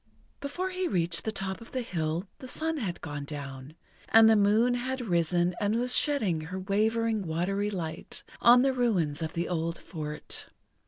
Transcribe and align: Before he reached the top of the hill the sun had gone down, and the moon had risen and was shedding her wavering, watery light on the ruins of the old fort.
Before 0.39 0.71
he 0.71 0.87
reached 0.87 1.25
the 1.25 1.31
top 1.31 1.61
of 1.61 1.73
the 1.73 1.83
hill 1.83 2.27
the 2.39 2.47
sun 2.47 2.77
had 2.77 3.01
gone 3.01 3.23
down, 3.23 3.75
and 4.09 4.27
the 4.27 4.35
moon 4.35 4.73
had 4.73 4.99
risen 4.99 5.53
and 5.61 5.75
was 5.75 5.95
shedding 5.95 6.41
her 6.41 6.59
wavering, 6.59 7.21
watery 7.21 7.69
light 7.69 8.23
on 8.41 8.63
the 8.63 8.73
ruins 8.73 9.21
of 9.21 9.33
the 9.33 9.47
old 9.47 9.77
fort. 9.77 10.49